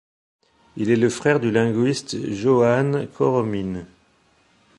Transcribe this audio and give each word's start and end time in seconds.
Il 0.77 0.89
est 0.89 0.95
le 0.95 1.11
frère 1.11 1.39
du 1.39 1.51
linguiste 1.51 2.17
Joan 2.33 3.07
Coromines. 3.15 3.85